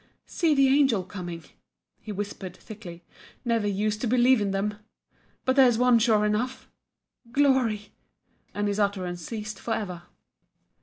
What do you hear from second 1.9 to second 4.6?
he whispered, thickly "Never used to believe in